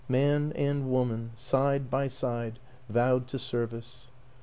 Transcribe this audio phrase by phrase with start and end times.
[0.09, 2.57] Man and Woman, side by side,
[2.89, 4.07] vowed to service.